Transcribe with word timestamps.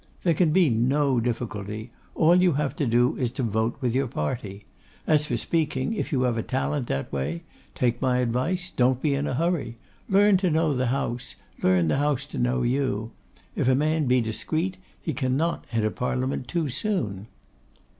There 0.23 0.33
can 0.33 0.49
be 0.51 0.67
no 0.67 1.19
difficulty. 1.19 1.91
All 2.15 2.35
you 2.35 2.53
have 2.53 2.71
got 2.71 2.77
to 2.77 2.87
do 2.87 3.15
is 3.17 3.29
to 3.33 3.43
vote 3.43 3.77
with 3.81 3.93
your 3.93 4.07
party. 4.07 4.65
As 5.05 5.27
for 5.27 5.37
speaking, 5.37 5.93
if 5.93 6.11
you 6.11 6.23
have 6.23 6.37
a 6.39 6.41
talent 6.41 6.87
that 6.87 7.13
way, 7.13 7.43
take 7.75 8.01
my 8.01 8.17
advice; 8.17 8.71
don't 8.71 8.99
be 8.99 9.13
in 9.13 9.27
a 9.27 9.35
hurry. 9.35 9.77
Learn 10.09 10.37
to 10.37 10.49
know 10.49 10.73
the 10.73 10.87
House; 10.87 11.35
learn 11.61 11.87
the 11.87 11.97
House 11.97 12.25
to 12.33 12.39
know 12.39 12.63
you. 12.63 13.11
If 13.55 13.67
a 13.67 13.75
man 13.75 14.07
be 14.07 14.21
discreet, 14.21 14.77
he 14.99 15.13
cannot 15.13 15.65
enter 15.71 15.91
Parliament 15.91 16.47
too 16.47 16.69
soon. 16.69 17.27